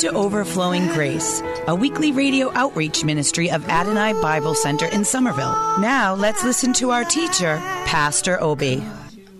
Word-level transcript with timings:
to 0.00 0.10
Overflowing 0.12 0.86
Grace, 0.88 1.42
a 1.66 1.74
weekly 1.74 2.10
radio 2.10 2.50
outreach 2.54 3.04
ministry 3.04 3.50
of 3.50 3.68
Adonai 3.68 4.14
Bible 4.22 4.54
Center 4.54 4.86
in 4.86 5.04
Somerville. 5.04 5.52
Now 5.78 6.14
let's 6.14 6.42
listen 6.42 6.72
to 6.74 6.90
our 6.90 7.04
teacher, 7.04 7.58
Pastor 7.84 8.42
Obi. 8.42 8.82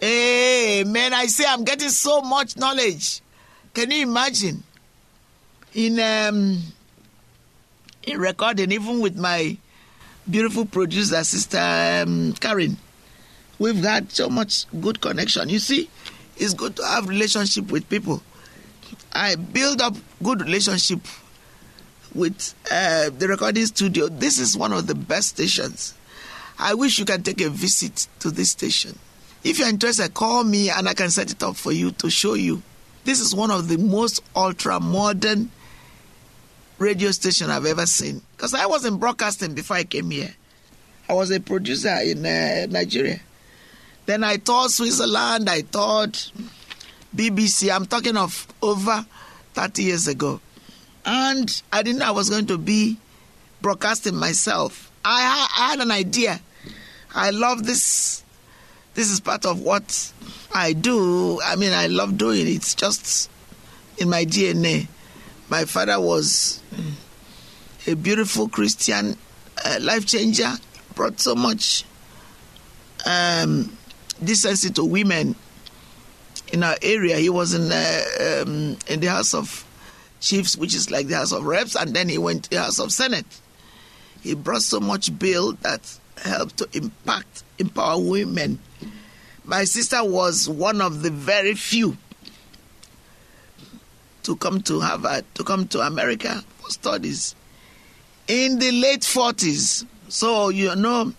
Hey, 0.03 0.85
man, 0.87 1.15
I 1.15 1.27
say 1.27 1.47
I'm 1.49 1.65
getting 1.65 1.89
so 1.89 2.21
much 2.21 2.59
knowledge. 2.59 3.23
Can 3.73 3.91
you 3.91 4.03
imagine? 4.03 4.63
In 5.73 5.99
um 5.99 6.59
in 8.03 8.21
recording, 8.21 8.71
even 8.71 9.01
with 9.01 9.17
my 9.17 9.57
beautiful 10.31 10.67
producer, 10.67 11.25
Sister 11.25 11.59
um, 11.59 12.35
Karen, 12.35 12.77
we've 13.59 13.83
had 13.83 14.13
so 14.13 14.29
much 14.29 14.67
good 14.79 15.01
connection. 15.01 15.49
You 15.49 15.59
see, 15.59 15.89
it's 16.37 16.53
good 16.53 16.77
to 16.77 16.85
have 16.85 17.09
relationship 17.09 17.73
with 17.73 17.89
people. 17.89 18.23
I 19.13 19.35
build 19.35 19.81
up 19.81 19.95
good 20.23 20.41
relationship 20.43 21.01
with 22.15 22.55
uh, 22.71 23.11
the 23.11 23.29
recording 23.29 23.67
studio. 23.67 24.09
This 24.09 24.39
is 24.39 24.57
one 24.57 24.73
of 24.73 24.87
the 24.87 24.95
best 24.95 25.31
stations. 25.31 25.95
I 26.59 26.75
wish 26.75 26.99
you 26.99 27.05
can 27.05 27.23
take 27.23 27.41
a 27.41 27.49
visit 27.49 28.07
to 28.21 28.31
this 28.31 28.51
station. 28.51 28.99
If 29.43 29.59
you're 29.59 29.69
interested, 29.69 30.13
call 30.13 30.45
me 30.45 30.69
and 30.71 30.89
I 30.89 30.95
can 30.95 31.11
set 31.11 31.31
it 31.31 31.43
up 31.43 31.57
for 31.57 31.73
you 31.73 31.93
to 31.93 32.11
show 32.11 32.35
you. 32.35 32.63
This 33.05 33.21
is 33.21 33.35
one 33.35 33.51
of 33.51 33.69
the 33.69 33.79
most 33.79 34.23
ultra 34.37 34.79
modern 34.79 35.51
radio 36.79 37.11
station 37.13 37.51
I've 37.51 37.67
ever 37.67 37.87
seen. 37.87 38.21
Because 38.37 38.53
I 38.53 38.67
wasn't 38.67 39.01
broadcasting 39.01 39.55
before 39.55 39.77
I 39.77 39.85
came 39.85 40.11
here. 40.11 40.35
I 41.09 41.15
was 41.15 41.31
a 41.31 41.41
producer 41.41 41.97
in 42.03 42.25
uh, 42.27 42.67
Nigeria. 42.69 43.21
Then 44.07 44.25
I 44.25 44.37
taught 44.37 44.71
Switzerland, 44.71 45.49
I 45.49 45.63
taught 45.63 46.31
BBC. 47.15 47.75
I'm 47.75 47.87
talking 47.87 48.17
of 48.17 48.47
over 48.63 49.05
30 49.55 49.83
years 49.83 50.09
ago. 50.09 50.41
And 51.05 51.63
I 51.73 51.83
didn't 51.83 52.01
know 52.01 52.07
I 52.07 52.11
was 52.11 52.31
going 52.31 52.47
to 52.47 52.59
be 52.59 52.99
broadcasting 53.61 54.17
myself. 54.17 54.91
I, 55.05 55.49
I 55.57 55.71
had 55.71 55.81
an 55.81 55.91
idea. 55.91 56.41
I 57.15 57.31
love 57.31 57.65
this. 57.65 58.23
This 58.95 59.11
is 59.11 59.21
part 59.21 59.47
of 59.47 59.61
what 59.61 60.13
I 60.55 60.73
do. 60.73 61.41
I 61.43 61.57
mean, 61.57 61.73
I 61.73 61.87
love 61.87 62.19
doing 62.19 62.41
it. 62.41 62.51
It's 62.51 62.75
just 62.75 63.31
in 63.99 64.09
my 64.11 64.25
DNA. 64.25 64.89
My 65.49 65.65
father 65.65 66.01
was 66.01 66.61
a 67.87 67.95
beautiful 67.95 68.49
Christian 68.49 69.17
uh, 69.65 69.79
life 69.81 70.07
changer, 70.07 70.53
brought 70.95 71.19
so 71.19 71.35
much 71.35 71.85
um, 73.07 73.77
decency 74.23 74.71
to 74.71 74.85
women 74.85 75.35
in 76.53 76.63
our 76.63 76.77
area. 76.83 77.17
He 77.17 77.31
was 77.31 77.55
in 77.55 77.71
uh, 77.71 78.43
um, 78.43 78.77
in 78.89 79.01
the 79.01 79.09
House 79.09 79.35
of 79.35 79.65
Chiefs, 80.21 80.57
which 80.57 80.75
is 80.75 80.91
like 80.91 81.07
the 81.07 81.17
House 81.17 81.33
of 81.33 81.45
Reps, 81.45 81.77
and 81.77 81.95
then 81.95 82.09
he 82.09 82.19
went 82.19 82.45
to 82.45 82.51
the 82.51 82.61
House 82.61 82.79
of 82.79 82.93
Senate. 82.93 83.27
He 84.23 84.35
brought 84.35 84.63
so 84.63 84.81
much 84.81 85.19
bill 85.19 85.53
that 85.63 85.99
helped 86.23 86.59
to 86.59 86.69
impact, 86.73 87.43
empower 87.59 88.01
women. 88.01 88.59
My 89.45 89.65
sister 89.65 90.05
was 90.05 90.49
one 90.49 90.81
of 90.81 91.03
the 91.03 91.11
very 91.11 91.55
few 91.55 91.97
to 94.25 94.37
come 94.37 94.61
to 94.63 94.81
Harvard, 94.81 95.25
to 95.35 95.45
come 95.45 95.67
to 95.69 95.81
America 95.81 96.45
for 96.59 96.71
studies 96.71 97.35
in 98.29 98.59
the 98.59 98.71
late 98.71 99.01
40s. 99.01 99.85
So, 100.09 100.51
you 100.51 100.75
know, 100.77 101.13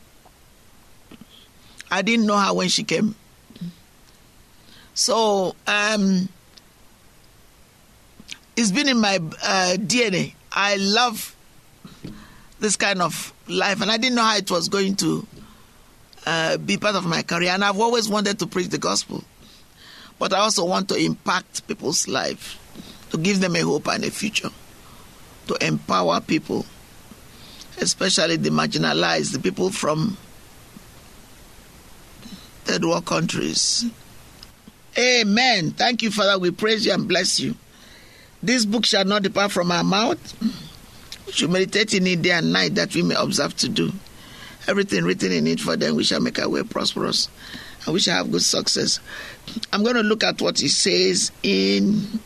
I 1.90 2.02
didn't 2.02 2.26
know 2.26 2.38
her 2.38 2.54
when 2.54 2.70
she 2.70 2.84
came. 2.84 3.16
So, 4.94 5.56
um, 5.68 6.28
it's 8.56 8.72
been 8.72 8.90
in 8.90 9.00
my 9.00 9.16
uh, 9.16 9.78
DNA. 9.78 10.34
I 10.52 10.76
love 10.76 11.36
this 12.60 12.76
kind 12.76 13.02
of 13.02 13.34
life, 13.48 13.82
and 13.82 13.90
I 13.90 13.98
didn't 13.98 14.16
know 14.16 14.24
how 14.24 14.38
it 14.38 14.52
was 14.52 14.70
going 14.70 14.96
to 14.98 15.26
uh, 16.26 16.58
be 16.58 16.78
part 16.78 16.96
of 16.96 17.06
my 17.06 17.24
career. 17.24 17.50
And 17.50 17.64
I've 17.64 17.80
always 17.80 18.10
wanted 18.10 18.40
to 18.40 18.48
preach 18.48 18.68
the 18.68 18.78
gospel, 18.78 19.24
but 20.20 20.34
I 20.34 20.40
also 20.40 20.66
want 20.66 20.90
to 20.90 20.96
impact 20.96 21.68
people's 21.68 22.08
life, 22.08 22.58
to 23.12 23.18
give 23.18 23.40
them 23.40 23.56
a 23.56 23.62
hope 23.62 23.88
and 23.88 24.04
a 24.04 24.12
future, 24.12 24.50
to 25.48 25.66
empower 25.66 26.20
people, 26.22 26.66
especially 27.80 28.36
the 28.36 28.50
marginalized, 28.50 29.32
the 29.32 29.40
people 29.40 29.70
from 29.72 30.18
third 32.66 32.84
world 32.86 33.06
countries. 33.06 33.86
Amen. 34.98 35.72
Thank 35.72 36.02
you, 36.04 36.12
Father. 36.12 36.38
We 36.38 36.52
praise 36.52 36.86
you 36.86 36.94
and 36.94 37.08
bless 37.08 37.40
you. 37.40 37.56
This 38.44 38.66
book 38.66 38.86
shall 38.86 39.06
not 39.06 39.24
depart 39.24 39.52
from 39.52 39.72
our 39.72 39.84
mouth. 39.84 40.20
We 41.28 41.32
should 41.32 41.50
meditate 41.50 41.94
in 41.94 42.08
it 42.08 42.22
day 42.22 42.32
and 42.32 42.52
night 42.52 42.76
that 42.76 42.94
we 42.96 43.04
may 43.04 43.16
observe 43.16 43.56
to 43.58 43.70
do. 43.70 43.92
Everything 44.68 45.04
written 45.06 45.32
in 45.32 45.48
it 45.48 45.60
for 45.60 45.76
them, 45.76 45.96
we 45.96 46.04
shall 46.04 46.20
make 46.20 46.40
our 46.40 46.50
way 46.50 46.64
prosperous 46.64 47.30
and 47.86 47.94
we 47.94 48.00
shall 48.00 48.18
have 48.18 48.32
good 48.32 48.44
success. 48.44 49.00
I'm 49.74 49.84
going 49.84 49.96
to 49.96 50.04
look 50.04 50.24
at 50.24 50.42
what 50.42 50.60
he 50.60 50.68
says 50.68 51.32
in. 51.44 52.20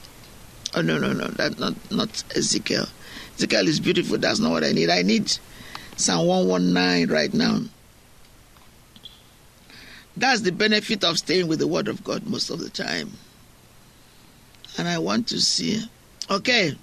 Oh, 0.74 0.82
no, 0.82 0.98
no, 0.98 1.14
no. 1.14 1.28
That's 1.28 1.58
not, 1.58 1.74
not 1.92 2.24
Ezekiel. 2.36 2.88
Ezekiel 3.36 3.68
is 3.68 3.80
beautiful. 3.80 4.18
That's 4.18 4.40
not 4.40 4.52
what 4.52 4.64
I 4.64 4.72
need. 4.72 4.90
I 4.90 5.02
need 5.02 5.32
Psalm 5.96 6.28
119 6.28 7.10
right 7.14 7.34
now. 7.34 7.60
That's 10.18 10.42
the 10.42 10.52
benefit 10.52 11.04
of 11.04 11.18
staying 11.18 11.48
with 11.48 11.60
the 11.60 11.68
Word 11.68 11.88
of 11.88 12.04
God 12.04 12.26
most 12.26 12.50
of 12.50 12.60
the 12.60 12.70
time. 12.70 13.12
And 14.78 14.88
I 14.88 14.98
want 14.98 15.28
to 15.30 15.42
see. 15.42 15.82
Okay. 16.30 16.76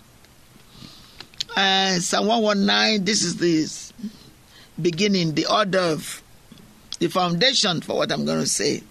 Uh, 1.56 1.98
Psalm 1.98 2.26
119, 2.26 3.04
this 3.04 3.22
is 3.22 3.36
the 3.36 3.92
beginning, 4.80 5.34
the 5.34 5.46
order 5.46 5.78
of 5.78 6.22
the 6.98 7.08
foundation 7.08 7.80
for 7.80 7.96
what 7.96 8.12
I'm 8.12 8.24
going 8.24 8.40
to 8.40 8.46
say. 8.46 8.82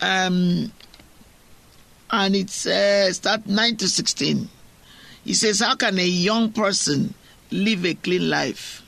Um, 0.00 0.72
and 2.10 2.36
it's 2.36 2.66
uh, 2.66 3.12
start 3.12 3.46
9 3.46 3.76
to 3.76 3.88
16. 3.88 4.48
He 5.24 5.34
says, 5.34 5.60
How 5.60 5.74
can 5.74 5.98
a 5.98 6.06
young 6.06 6.52
person 6.52 7.14
live 7.50 7.84
a 7.84 7.94
clean 7.94 8.30
life? 8.30 8.82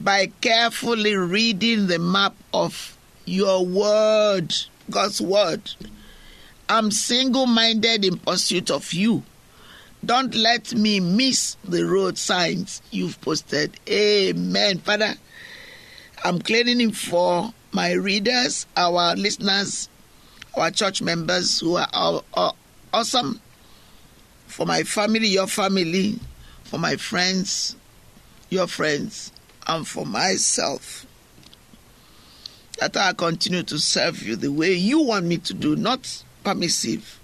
By 0.00 0.26
carefully 0.40 1.16
reading 1.16 1.86
the 1.86 1.98
map 1.98 2.34
of 2.52 2.93
your 3.24 3.64
word, 3.64 4.54
God's 4.90 5.20
word. 5.20 5.70
I'm 6.68 6.90
single 6.90 7.46
minded 7.46 8.04
in 8.04 8.18
pursuit 8.18 8.70
of 8.70 8.92
you. 8.92 9.22
Don't 10.04 10.34
let 10.34 10.74
me 10.74 11.00
miss 11.00 11.56
the 11.64 11.84
road 11.84 12.18
signs 12.18 12.82
you've 12.90 13.20
posted. 13.20 13.78
Amen. 13.88 14.78
Father, 14.78 15.14
I'm 16.24 16.40
claiming 16.40 16.92
for 16.92 17.52
my 17.72 17.92
readers, 17.92 18.66
our 18.76 19.16
listeners, 19.16 19.88
our 20.56 20.70
church 20.70 21.02
members 21.02 21.60
who 21.60 21.76
are, 21.76 21.88
are, 21.92 22.22
are 22.34 22.54
awesome, 22.92 23.40
for 24.46 24.66
my 24.66 24.82
family, 24.84 25.28
your 25.28 25.46
family, 25.46 26.18
for 26.64 26.78
my 26.78 26.96
friends, 26.96 27.76
your 28.50 28.66
friends, 28.66 29.32
and 29.66 29.86
for 29.86 30.06
myself. 30.06 31.06
That 32.80 32.96
I 32.96 33.12
continue 33.12 33.62
to 33.64 33.78
serve 33.78 34.22
you 34.22 34.36
the 34.36 34.52
way 34.52 34.72
you 34.74 35.00
want 35.00 35.26
me 35.26 35.38
to 35.38 35.54
do, 35.54 35.76
not 35.76 36.22
permissive. 36.42 37.20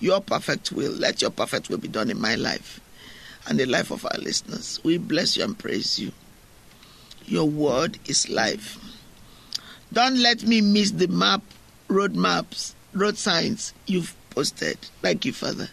Your 0.00 0.20
perfect 0.20 0.72
will. 0.72 0.92
Let 0.92 1.22
your 1.22 1.30
perfect 1.30 1.68
will 1.68 1.78
be 1.78 1.88
done 1.88 2.10
in 2.10 2.20
my 2.20 2.34
life 2.34 2.80
and 3.48 3.58
the 3.58 3.66
life 3.66 3.90
of 3.90 4.04
our 4.04 4.18
listeners. 4.18 4.78
We 4.84 4.98
bless 4.98 5.36
you 5.36 5.44
and 5.44 5.58
praise 5.58 5.98
you. 5.98 6.12
Your 7.26 7.46
word 7.46 7.98
is 8.06 8.28
life. 8.28 8.78
Don't 9.92 10.18
let 10.18 10.42
me 10.42 10.60
miss 10.60 10.90
the 10.90 11.08
map, 11.08 11.42
road 11.88 12.14
maps, 12.14 12.74
road 12.92 13.16
signs 13.16 13.72
you've 13.86 14.14
posted. 14.30 14.78
Thank 15.00 15.24
you, 15.24 15.32
Father. 15.32 15.68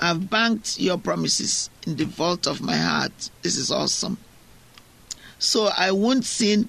I've 0.00 0.28
banked 0.28 0.78
your 0.78 0.98
promises 0.98 1.70
in 1.86 1.96
the 1.96 2.04
vault 2.04 2.46
of 2.46 2.60
my 2.60 2.76
heart. 2.76 3.30
This 3.42 3.56
is 3.56 3.70
awesome. 3.70 4.18
So 5.38 5.70
I 5.76 5.90
won't 5.92 6.24
sin 6.24 6.68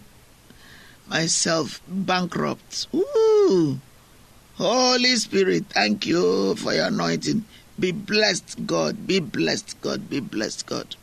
myself 1.09 1.81
bankrupt. 1.87 2.87
Ooh. 2.93 3.79
Holy 4.55 5.15
Spirit, 5.15 5.65
thank 5.69 6.05
you 6.05 6.55
for 6.55 6.73
your 6.73 6.87
anointing. 6.87 7.43
Be 7.77 7.91
blessed, 7.91 8.65
God. 8.65 9.05
Be 9.05 9.19
blessed, 9.19 9.79
God. 9.81 10.09
Be 10.09 10.21
blessed, 10.21 10.65
God. 10.65 10.95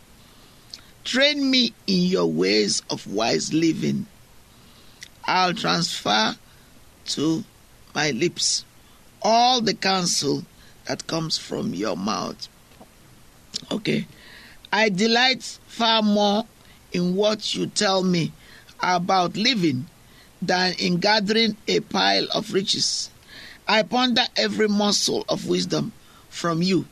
Train 1.04 1.50
me 1.50 1.72
in 1.86 2.04
your 2.04 2.26
ways 2.26 2.82
of 2.88 3.06
wise 3.06 3.52
living. 3.52 4.06
I'll 5.24 5.52
transfer 5.54 6.36
to 7.06 7.44
my 7.94 8.10
lips 8.12 8.64
all 9.20 9.60
the 9.60 9.74
counsel 9.74 10.44
that 10.86 11.06
comes 11.06 11.36
from 11.36 11.74
your 11.74 11.96
mouth. 11.96 12.48
Okay. 13.70 14.06
I 14.72 14.88
delight 14.88 15.42
far 15.66 16.02
more 16.02 16.46
in 16.92 17.14
what 17.14 17.54
you 17.54 17.66
tell 17.66 18.02
me 18.02 18.32
about 18.82 19.36
living 19.36 19.86
than 20.42 20.74
in 20.74 20.96
gathering 20.96 21.56
a 21.68 21.80
pile 21.80 22.26
of 22.34 22.52
riches. 22.52 23.08
I 23.66 23.84
ponder 23.84 24.22
every 24.36 24.68
morsel 24.68 25.24
of 25.28 25.46
wisdom 25.46 25.92
from 26.28 26.60
you. 26.60 26.86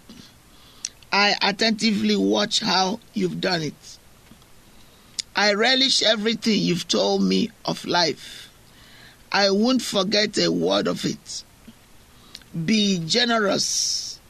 I 1.12 1.34
attentively 1.42 2.14
watch 2.14 2.60
how 2.60 3.00
you've 3.12 3.40
done 3.40 3.62
it. 3.62 3.98
I 5.34 5.54
relish 5.54 6.02
everything 6.02 6.60
you've 6.60 6.86
told 6.86 7.22
me 7.22 7.50
of 7.64 7.84
life. 7.84 8.48
I 9.32 9.50
won't 9.50 9.82
forget 9.82 10.38
a 10.38 10.50
word 10.50 10.86
of 10.86 11.04
it. 11.04 11.42
Be 12.64 12.98
generous 13.04 14.20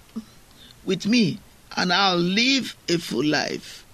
with 0.84 1.06
me, 1.06 1.38
and 1.76 1.92
I'll 1.92 2.16
live 2.16 2.76
a 2.88 2.96
full 2.98 3.24
life. 3.24 3.84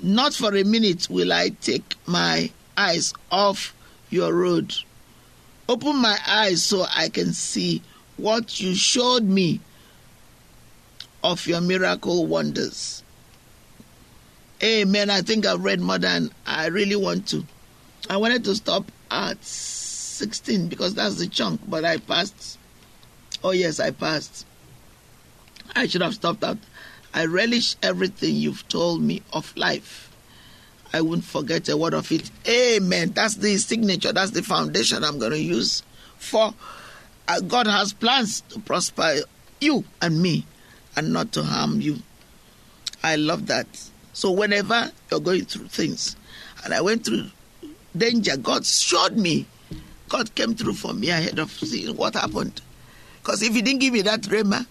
Not 0.00 0.34
for 0.34 0.54
a 0.54 0.64
minute 0.64 1.08
will 1.08 1.32
I 1.32 1.50
take 1.50 1.96
my 2.06 2.50
eyes 2.76 3.14
off 3.30 3.74
your 4.10 4.32
road. 4.32 4.74
Open 5.68 5.96
my 5.96 6.18
eyes 6.26 6.62
so 6.62 6.84
I 6.94 7.08
can 7.08 7.32
see 7.32 7.82
what 8.16 8.60
you 8.60 8.74
showed 8.74 9.24
me 9.24 9.60
of 11.22 11.46
your 11.46 11.60
miracle 11.60 12.26
wonders. 12.26 13.02
Amen. 14.62 15.10
I 15.10 15.22
think 15.22 15.46
I've 15.46 15.64
read 15.64 15.80
more 15.80 15.98
than 15.98 16.30
I 16.46 16.66
really 16.66 16.96
want 16.96 17.28
to. 17.28 17.44
I 18.08 18.18
wanted 18.18 18.44
to 18.44 18.54
stop 18.54 18.90
at 19.10 19.42
16 19.42 20.68
because 20.68 20.94
that's 20.94 21.16
the 21.16 21.26
chunk, 21.26 21.60
but 21.68 21.84
I 21.84 21.96
passed. 21.96 22.58
Oh, 23.42 23.50
yes, 23.50 23.80
I 23.80 23.90
passed. 23.90 24.46
I 25.74 25.86
should 25.86 26.02
have 26.02 26.14
stopped 26.14 26.44
at. 26.44 26.58
I 27.12 27.26
relish 27.26 27.76
everything 27.82 28.36
you've 28.36 28.66
told 28.68 29.02
me 29.02 29.22
of 29.32 29.56
life. 29.56 30.13
I 30.94 31.00
won't 31.00 31.24
forget 31.24 31.68
a 31.68 31.76
word 31.76 31.92
of 31.92 32.10
it. 32.12 32.30
Amen. 32.46 33.10
That's 33.14 33.34
the 33.34 33.56
signature, 33.58 34.12
that's 34.12 34.30
the 34.30 34.42
foundation 34.42 35.02
I'm 35.02 35.18
going 35.18 35.32
to 35.32 35.38
use 35.38 35.82
for 36.24 36.54
uh, 37.28 37.40
God 37.40 37.66
has 37.66 37.92
plans 37.92 38.40
to 38.42 38.60
prosper 38.60 39.16
you 39.60 39.84
and 40.00 40.20
me 40.20 40.46
and 40.96 41.12
not 41.12 41.32
to 41.32 41.42
harm 41.42 41.80
you. 41.80 41.98
I 43.02 43.16
love 43.16 43.46
that. 43.46 43.66
So 44.12 44.30
whenever 44.30 44.90
you're 45.10 45.20
going 45.20 45.44
through 45.44 45.66
things, 45.66 46.16
and 46.64 46.72
I 46.72 46.80
went 46.80 47.04
through 47.04 47.26
danger, 47.96 48.36
God 48.36 48.64
showed 48.64 49.16
me. 49.16 49.46
God 50.08 50.34
came 50.34 50.54
through 50.54 50.74
for 50.74 50.92
me 50.92 51.10
ahead 51.10 51.38
of 51.38 51.50
seeing 51.50 51.96
what 51.96 52.14
happened. 52.14 52.60
Because 53.22 53.42
if 53.42 53.52
He 53.54 53.62
didn't 53.62 53.80
give 53.80 53.92
me 53.92 54.02
that 54.02 54.22
rhema, 54.22 54.66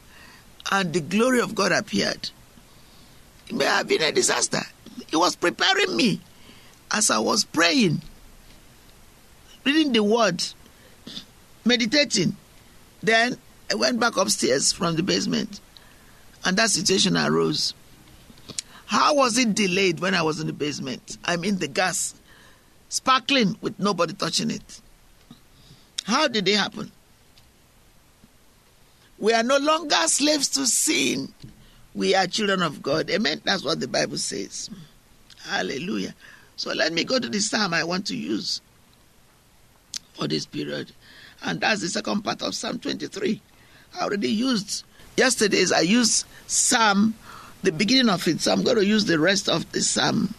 and 0.71 0.93
the 0.93 1.01
glory 1.01 1.41
of 1.41 1.53
God 1.53 1.71
appeared, 1.71 2.29
it 3.47 3.55
may 3.55 3.65
have 3.65 3.87
been 3.87 4.01
a 4.01 4.11
disaster. 4.11 4.61
He 5.13 5.17
was 5.17 5.35
preparing 5.35 5.95
me 5.95 6.19
as 6.89 7.11
I 7.11 7.19
was 7.19 7.43
praying, 7.45 8.01
reading 9.63 9.93
the 9.93 10.01
word, 10.01 10.43
meditating. 11.63 12.35
Then 13.03 13.37
I 13.71 13.75
went 13.75 13.99
back 13.99 14.17
upstairs 14.17 14.73
from 14.73 14.95
the 14.95 15.03
basement, 15.03 15.59
and 16.43 16.57
that 16.57 16.71
situation 16.71 17.15
arose. 17.15 17.75
How 18.87 19.13
was 19.13 19.37
it 19.37 19.53
delayed 19.53 19.99
when 19.99 20.15
I 20.15 20.23
was 20.23 20.39
in 20.39 20.47
the 20.47 20.53
basement? 20.53 21.19
I 21.23 21.35
mean, 21.35 21.59
the 21.59 21.67
gas 21.67 22.15
sparkling 22.89 23.55
with 23.61 23.77
nobody 23.77 24.13
touching 24.13 24.49
it. 24.49 24.81
How 26.05 26.27
did 26.27 26.47
it 26.47 26.55
happen? 26.55 26.91
We 29.19 29.31
are 29.33 29.43
no 29.43 29.59
longer 29.59 30.07
slaves 30.07 30.47
to 30.49 30.65
sin. 30.65 31.31
We 31.93 32.15
are 32.15 32.25
children 32.25 32.63
of 32.63 32.81
God. 32.81 33.11
Amen. 33.11 33.41
That's 33.43 33.63
what 33.63 33.79
the 33.79 33.87
Bible 33.87 34.17
says. 34.17 34.71
Hallelujah. 35.43 36.13
So 36.55 36.71
let 36.73 36.93
me 36.93 37.03
go 37.03 37.19
to 37.19 37.29
the 37.29 37.39
psalm 37.39 37.73
I 37.73 37.83
want 37.83 38.07
to 38.07 38.15
use 38.15 38.61
for 40.13 40.27
this 40.27 40.45
period. 40.45 40.91
And 41.43 41.59
that's 41.59 41.81
the 41.81 41.89
second 41.89 42.21
part 42.21 42.41
of 42.41 42.55
Psalm 42.55 42.79
23. 42.79 43.41
I 43.95 44.03
already 44.03 44.29
used 44.29 44.83
yesterday's, 45.17 45.71
I 45.71 45.81
used 45.81 46.25
Psalm, 46.47 47.15
the 47.63 47.71
beginning 47.71 48.09
of 48.09 48.27
it. 48.27 48.41
So 48.41 48.51
I'm 48.51 48.63
going 48.63 48.77
to 48.77 48.85
use 48.85 49.05
the 49.05 49.19
rest 49.19 49.49
of 49.49 49.69
the 49.71 49.81
Psalm. 49.81 50.33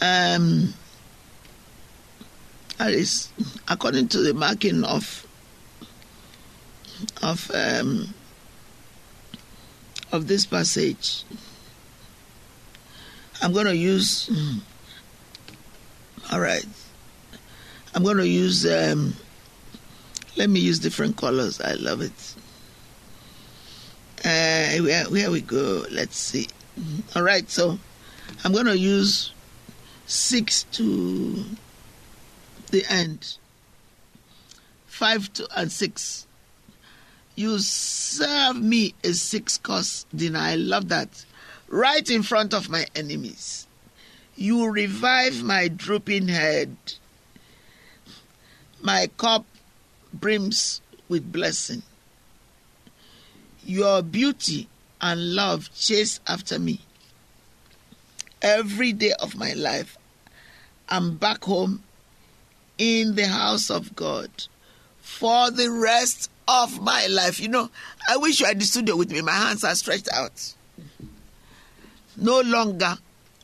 Um, 0.00 0.74
that 2.78 2.92
is 2.92 3.28
according 3.68 4.08
to 4.08 4.18
the 4.18 4.34
marking 4.34 4.82
of 4.82 5.24
of 7.22 7.48
um, 7.54 8.12
of 10.10 10.26
this 10.26 10.46
passage. 10.46 11.22
I'm 13.42 13.52
going 13.52 13.66
to 13.66 13.76
use. 13.76 14.30
All 16.30 16.40
right. 16.40 16.64
I'm 17.94 18.04
going 18.04 18.18
to 18.18 18.28
use. 18.28 18.64
Um, 18.64 19.14
let 20.36 20.48
me 20.48 20.60
use 20.60 20.78
different 20.78 21.16
colors. 21.16 21.60
I 21.60 21.74
love 21.74 22.00
it. 22.00 22.34
Uh, 24.24 24.82
where, 24.84 25.04
where 25.10 25.30
we 25.30 25.40
go? 25.40 25.84
Let's 25.90 26.16
see. 26.16 26.46
All 27.16 27.22
right. 27.22 27.50
So 27.50 27.78
I'm 28.44 28.52
going 28.52 28.66
to 28.66 28.78
use 28.78 29.32
six 30.06 30.62
to 30.72 31.44
the 32.70 32.84
end. 32.88 33.36
Five 34.86 35.32
to 35.34 35.48
and 35.56 35.72
six. 35.72 36.28
You 37.34 37.58
serve 37.58 38.56
me 38.62 38.94
a 39.02 39.12
six 39.12 39.58
course 39.58 40.06
dinner. 40.14 40.38
I 40.38 40.54
love 40.54 40.88
that. 40.90 41.24
Right 41.72 42.10
in 42.10 42.22
front 42.22 42.52
of 42.52 42.68
my 42.68 42.86
enemies. 42.94 43.66
You 44.36 44.70
revive 44.70 45.42
my 45.42 45.68
drooping 45.68 46.28
head. 46.28 46.76
My 48.82 49.08
cup 49.16 49.46
brims 50.12 50.82
with 51.08 51.32
blessing. 51.32 51.82
Your 53.64 54.02
beauty 54.02 54.68
and 55.00 55.34
love 55.34 55.70
chase 55.74 56.20
after 56.26 56.58
me. 56.58 56.82
Every 58.42 58.92
day 58.92 59.14
of 59.18 59.34
my 59.34 59.54
life, 59.54 59.96
I'm 60.90 61.16
back 61.16 61.42
home 61.44 61.84
in 62.76 63.14
the 63.14 63.28
house 63.28 63.70
of 63.70 63.96
God 63.96 64.30
for 65.00 65.50
the 65.50 65.70
rest 65.70 66.30
of 66.46 66.82
my 66.82 67.06
life. 67.06 67.40
You 67.40 67.48
know, 67.48 67.70
I 68.06 68.18
wish 68.18 68.40
you 68.40 68.46
had 68.46 68.60
the 68.60 68.66
studio 68.66 68.94
with 68.94 69.10
me. 69.10 69.22
My 69.22 69.32
hands 69.32 69.64
are 69.64 69.74
stretched 69.74 70.10
out. 70.12 70.54
No 72.16 72.40
longer, 72.40 72.96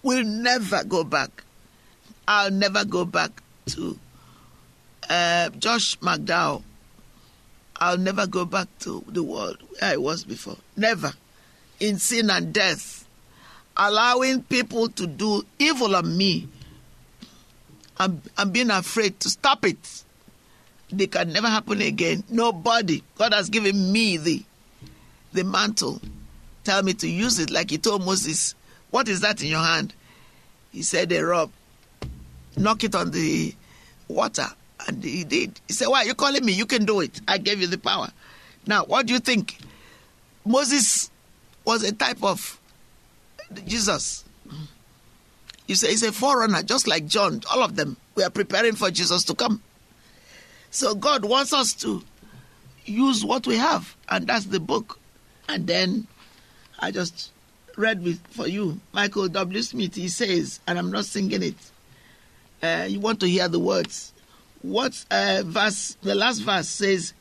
will 0.03 0.25
never 0.25 0.85
go 0.85 1.05
back. 1.05 1.45
I'll 2.27 2.51
never 2.51 2.85
go 2.85 3.05
back 3.05 3.43
to 3.67 3.99
uh, 5.09 5.49
Josh 5.51 5.99
McDowell. 5.99 6.63
I'll 7.77 7.99
never 7.99 8.27
go 8.27 8.45
back 8.45 8.69
to 8.81 9.05
the 9.09 9.23
world 9.23 9.63
where 9.71 9.93
I 9.93 9.97
was 9.97 10.25
before. 10.25 10.57
Never. 10.77 11.13
In 11.81 11.99
sin 11.99 12.29
and 12.31 12.53
death. 12.53 13.07
Allowing 13.77 14.43
people 14.43 14.89
to 14.91 15.07
do 15.07 15.45
evil 15.59 15.95
on 15.95 16.17
me. 16.17 16.49
I'm, 17.99 18.21
I'm 18.37 18.51
being 18.51 18.71
afraid 18.71 19.21
to 19.21 19.31
stop 19.31 19.65
it. 19.65 20.05
They 20.91 21.07
can 21.07 21.33
never 21.33 21.49
happen 21.49 21.81
again. 21.81 22.25
Nobody. 22.29 23.03
God 23.17 23.33
has 23.33 23.49
given 23.49 23.93
me 23.93 24.17
the, 24.17 24.43
the 25.33 25.45
mantle. 25.45 26.01
Tell 26.65 26.83
me 26.83 26.95
to 26.95 27.09
use 27.09 27.39
it 27.39 27.51
like 27.51 27.71
he 27.71 27.79
told 27.79 28.05
Moses. 28.05 28.55
What 28.91 29.09
is 29.09 29.21
that 29.21 29.43
in 29.43 29.49
your 29.49 29.63
hand? 29.63 29.95
He 30.73 30.83
said, 30.83 31.13
a 31.13 31.25
rod. 31.25 31.51
Knock 32.57 32.85
it 32.85 32.95
on 32.95 33.11
the 33.11 33.55
water. 34.09 34.47
And 34.87 35.03
he 35.03 35.25
did. 35.25 35.61
He 35.67 35.73
said, 35.75 35.89
Why 35.89 36.03
are 36.03 36.07
you 36.07 36.15
calling 36.15 36.45
me? 36.45 36.53
You 36.53 36.67
can 36.67 36.85
do 36.85 37.01
it. 37.01 37.21
I 37.29 37.39
gave 37.39 37.61
you 37.61 37.67
the 37.67 37.79
power. 37.79 38.09
Now, 38.67 38.85
what 38.85 39.07
do 39.07 39.13
you 39.13 39.19
think? 39.19 39.59
Moses 40.45 41.11
was 41.65 41.83
a 41.83 41.93
type 41.93 42.23
of 42.23 42.59
Jesus. 43.67 44.25
You 45.67 45.75
say 45.75 45.91
he's 45.91 46.03
a 46.03 46.13
forerunner, 46.13 46.63
just 46.63 46.87
like 46.87 47.07
John. 47.07 47.43
All 47.51 47.63
of 47.63 47.77
them. 47.77 47.97
We 48.15 48.23
are 48.23 48.31
preparing 48.31 48.75
for 48.75 48.91
Jesus 48.91 49.25
to 49.25 49.35
come. 49.35 49.63
So 50.71 50.95
God 50.95 51.25
wants 51.25 51.53
us 51.53 51.75
to 51.75 52.03
use 52.85 53.25
what 53.25 53.47
we 53.47 53.57
have, 53.57 53.97
and 54.09 54.27
that's 54.27 54.47
the 54.47 54.61
book. 54.61 54.99
And 55.49 55.67
then 55.67 56.07
I 56.79 56.91
just 56.91 57.33
read 57.79 58.03
with 58.03 58.21
for 58.29 58.47
you. 58.47 58.81
Michael 58.93 59.29
W. 59.29 59.63
Smith, 59.63 59.95
he 59.95 60.09
says, 60.09 60.61
and 60.67 60.79
I'm 60.79 60.91
not 60.91 61.05
singing 61.05 61.43
it. 61.43 61.55
Uh, 62.63 62.87
you 62.89 63.01
want 63.01 63.21
to 63.21 63.29
hear 63.29 63.49
the 63.49 63.61
words. 63.61 64.13
What 64.63 65.05
uh, 65.11 65.43
verse, 65.45 65.97
the 66.03 66.15
last 66.15 66.41
verse 66.41 66.69
says, 66.69 67.15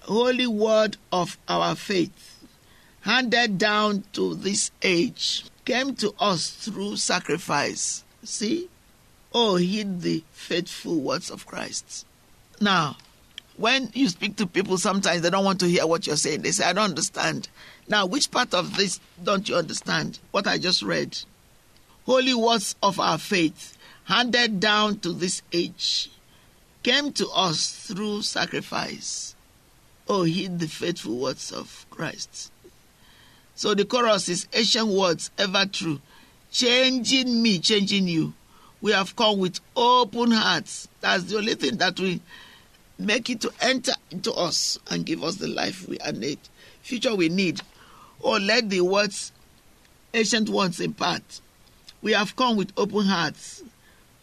Holy 0.00 0.46
word 0.46 0.96
of 1.12 1.36
our 1.48 1.74
faith, 1.74 2.46
handed 3.02 3.58
down 3.58 4.04
to 4.14 4.34
this 4.34 4.70
age, 4.82 5.44
came 5.66 5.94
to 5.96 6.14
us 6.18 6.48
through 6.50 6.96
sacrifice. 6.96 8.04
See? 8.24 8.70
Oh, 9.34 9.56
heed 9.56 10.00
the 10.00 10.24
faithful 10.32 10.98
words 11.00 11.30
of 11.30 11.46
Christ. 11.46 12.06
Now, 12.60 12.96
when 13.58 13.90
you 13.92 14.08
speak 14.08 14.36
to 14.36 14.46
people, 14.46 14.78
sometimes 14.78 15.20
they 15.20 15.30
don't 15.30 15.44
want 15.44 15.60
to 15.60 15.68
hear 15.68 15.86
what 15.86 16.06
you're 16.06 16.16
saying. 16.16 16.42
They 16.42 16.52
say, 16.52 16.64
I 16.64 16.72
don't 16.72 16.90
understand. 16.90 17.48
Now, 17.88 18.06
which 18.06 18.30
part 18.30 18.54
of 18.54 18.76
this 18.76 19.00
don't 19.22 19.48
you 19.48 19.56
understand? 19.56 20.20
What 20.30 20.46
I 20.46 20.58
just 20.58 20.82
read. 20.82 21.18
Holy 22.06 22.34
words 22.34 22.76
of 22.82 23.00
our 23.00 23.18
faith, 23.18 23.76
handed 24.04 24.60
down 24.60 25.00
to 25.00 25.12
this 25.12 25.42
age, 25.52 26.10
came 26.82 27.12
to 27.12 27.28
us 27.30 27.70
through 27.86 28.22
sacrifice. 28.22 29.34
Oh, 30.08 30.22
heed 30.22 30.60
the 30.60 30.68
faithful 30.68 31.18
words 31.18 31.52
of 31.52 31.84
Christ. 31.90 32.50
So 33.56 33.74
the 33.74 33.84
chorus 33.84 34.28
is 34.28 34.46
ancient 34.52 34.86
words, 34.86 35.32
ever 35.36 35.66
true, 35.66 36.00
changing 36.52 37.42
me, 37.42 37.58
changing 37.58 38.06
you. 38.06 38.32
We 38.80 38.92
have 38.92 39.16
come 39.16 39.40
with 39.40 39.58
open 39.74 40.30
hearts. 40.30 40.88
That's 41.00 41.24
the 41.24 41.38
only 41.38 41.56
thing 41.56 41.76
that 41.78 41.98
will 41.98 42.20
make 42.98 43.30
it 43.30 43.40
to 43.42 43.52
enter 43.60 43.92
into 44.10 44.32
us 44.32 44.78
and 44.90 45.06
give 45.06 45.22
us 45.22 45.36
the 45.36 45.48
life 45.48 45.86
we 45.88 45.98
need, 46.14 46.38
future 46.82 47.14
we 47.14 47.28
need. 47.28 47.60
Oh, 48.22 48.32
let 48.38 48.68
the 48.68 48.80
words, 48.80 49.32
ancient 50.14 50.48
words 50.48 50.80
impart. 50.80 51.40
We 52.02 52.12
have 52.12 52.34
come 52.36 52.56
with 52.56 52.72
open 52.76 53.04
hearts. 53.06 53.62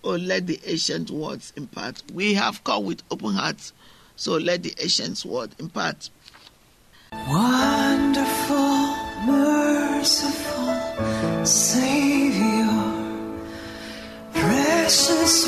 Oh, 0.04 0.12
let 0.12 0.48
the 0.48 0.60
ancient 0.66 1.10
words 1.10 1.54
impart. 1.56 2.04
We 2.14 2.34
have 2.36 2.64
come 2.64 2.86
with 2.86 3.02
open 3.10 3.34
hearts. 3.34 3.74
So 4.16 4.34
let 4.38 4.64
the 4.64 4.74
ancient 4.80 5.26
word 5.26 5.52
impart. 5.60 6.10
Wonderful, 7.12 8.96
merciful 9.26 10.66
Savior, 11.46 12.66
precious 14.34 15.48